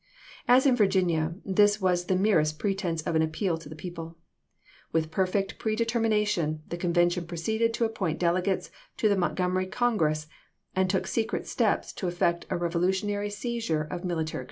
[0.47, 4.17] As in Virginia, this was the merest pretense of an appeal to the people.
[4.91, 10.25] With perfect predetermination, the convention proceeded to ap point delegates to the Montgomery Congi ess,
[10.75, 14.39] and took secret steps to effect a revolutionary seizure of military control.